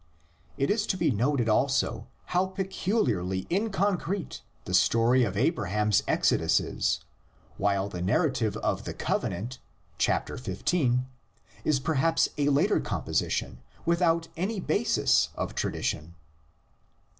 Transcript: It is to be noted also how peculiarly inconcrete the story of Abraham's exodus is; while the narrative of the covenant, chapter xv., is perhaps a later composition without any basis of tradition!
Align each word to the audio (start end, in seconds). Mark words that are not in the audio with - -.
It 0.57 0.71
is 0.71 0.87
to 0.87 0.97
be 0.97 1.11
noted 1.11 1.47
also 1.47 2.07
how 2.33 2.47
peculiarly 2.47 3.45
inconcrete 3.51 4.41
the 4.65 4.73
story 4.73 5.23
of 5.23 5.37
Abraham's 5.37 6.01
exodus 6.07 6.59
is; 6.59 7.01
while 7.57 7.87
the 7.87 8.01
narrative 8.01 8.57
of 8.57 8.85
the 8.85 8.95
covenant, 8.95 9.59
chapter 9.99 10.37
xv., 10.37 11.05
is 11.63 11.79
perhaps 11.79 12.29
a 12.39 12.49
later 12.49 12.79
composition 12.79 13.59
without 13.85 14.27
any 14.35 14.59
basis 14.59 15.29
of 15.35 15.53
tradition! 15.53 16.15